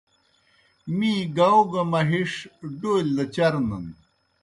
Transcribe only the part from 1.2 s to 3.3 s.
گاؤ گہ مہِݜ ڈولیْ دہ